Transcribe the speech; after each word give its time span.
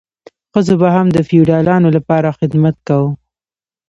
ښځو 0.51 0.73
به 0.81 0.89
هم 0.95 1.07
د 1.11 1.17
فیوډالانو 1.29 1.89
لپاره 1.97 2.35
خدمت 2.39 2.75
کاوه. 2.87 3.09